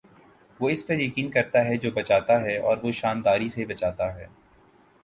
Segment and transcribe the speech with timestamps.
[0.59, 4.27] وہ اس پر یقین کرتا ہے جو بجاتا ہے اور وہ شانداری سے بجاتا ہے